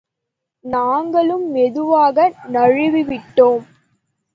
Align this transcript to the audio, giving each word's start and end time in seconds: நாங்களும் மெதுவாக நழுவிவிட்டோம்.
நாங்களும் 0.65 1.51
மெதுவாக 1.51 2.33
நழுவிவிட்டோம். 2.51 3.65